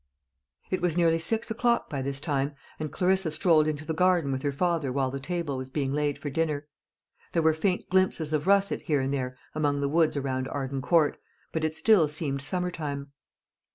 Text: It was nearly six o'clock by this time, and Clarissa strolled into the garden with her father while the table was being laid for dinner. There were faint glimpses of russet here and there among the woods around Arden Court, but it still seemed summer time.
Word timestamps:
It 0.71 0.81
was 0.81 0.97
nearly 0.97 1.19
six 1.19 1.51
o'clock 1.51 1.87
by 1.87 2.01
this 2.01 2.19
time, 2.19 2.55
and 2.79 2.91
Clarissa 2.91 3.29
strolled 3.29 3.67
into 3.67 3.85
the 3.85 3.93
garden 3.93 4.31
with 4.31 4.41
her 4.41 4.51
father 4.51 4.91
while 4.91 5.11
the 5.11 5.19
table 5.19 5.57
was 5.57 5.69
being 5.69 5.93
laid 5.93 6.17
for 6.17 6.31
dinner. 6.31 6.67
There 7.33 7.43
were 7.43 7.53
faint 7.53 7.87
glimpses 7.87 8.33
of 8.33 8.47
russet 8.47 8.81
here 8.81 9.01
and 9.01 9.13
there 9.13 9.37
among 9.53 9.79
the 9.79 9.87
woods 9.89 10.17
around 10.17 10.47
Arden 10.47 10.81
Court, 10.81 11.19
but 11.51 11.63
it 11.63 11.75
still 11.75 12.07
seemed 12.07 12.41
summer 12.41 12.71
time. 12.71 13.11